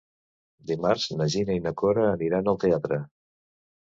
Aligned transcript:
Dimarts 0.69 1.03
na 1.19 1.27
Gina 1.33 1.57
i 1.57 1.61
na 1.65 1.73
Cora 1.81 2.05
aniran 2.13 2.49
al 2.55 2.57
teatre. 2.65 2.99